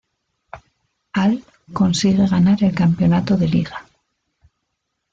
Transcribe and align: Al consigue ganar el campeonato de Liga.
Al 1.13 1.43
consigue 1.73 2.25
ganar 2.25 2.63
el 2.63 2.73
campeonato 2.73 3.37
de 3.37 3.47
Liga. 3.47 3.87